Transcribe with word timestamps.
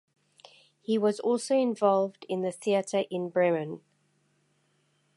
He 0.81 0.97
was 0.97 1.19
also 1.19 1.55
involved 1.55 2.25
in 2.27 2.41
the 2.41 2.51
theatre 2.51 3.03
in 3.11 3.29
Bremen. 3.29 3.81